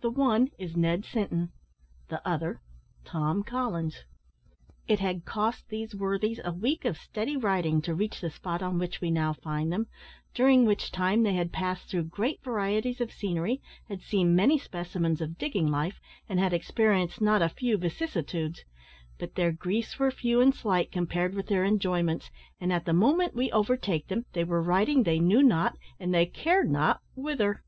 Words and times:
The 0.00 0.10
one 0.10 0.48
is 0.58 0.74
Ned 0.76 1.04
Sinton, 1.04 1.52
the 2.08 2.20
other 2.28 2.60
Tom 3.04 3.44
Collins. 3.44 4.02
It 4.88 4.98
had 4.98 5.24
cost 5.24 5.68
these 5.68 5.94
worthies 5.94 6.40
a 6.44 6.50
week 6.52 6.84
of 6.84 6.96
steady 6.96 7.36
riding, 7.36 7.80
to 7.82 7.94
reach 7.94 8.20
the 8.20 8.30
spot 8.30 8.64
on 8.64 8.78
which 8.80 9.00
we 9.00 9.12
now 9.12 9.32
find 9.32 9.70
them, 9.72 9.86
during 10.34 10.64
which 10.64 10.90
time 10.90 11.22
they 11.22 11.34
had 11.34 11.52
passed 11.52 11.88
through 11.88 12.06
great 12.06 12.42
varieties 12.42 13.00
of 13.00 13.12
scenery, 13.12 13.62
had 13.88 14.02
seen 14.02 14.34
many 14.34 14.58
specimens 14.58 15.20
of 15.20 15.38
digging 15.38 15.68
life, 15.68 16.00
and 16.28 16.40
had 16.40 16.52
experienced 16.52 17.20
not 17.20 17.40
a 17.40 17.48
few 17.48 17.78
vicissitudes; 17.78 18.64
but 19.20 19.36
their 19.36 19.52
griefs 19.52 20.00
were 20.00 20.10
few 20.10 20.40
and 20.40 20.52
slight 20.56 20.90
compared 20.90 21.32
with 21.32 21.46
their 21.46 21.62
enjoyments, 21.64 22.28
and, 22.60 22.72
at 22.72 22.86
the 22.86 22.92
moment 22.92 23.36
we 23.36 23.52
overtake 23.52 24.08
them, 24.08 24.26
they 24.32 24.42
were 24.42 24.60
riding 24.64 25.04
they 25.04 25.20
knew 25.20 25.44
not 25.44 25.78
and 26.00 26.12
they 26.12 26.26
cared 26.26 26.68
not 26.68 27.00
whither! 27.14 27.62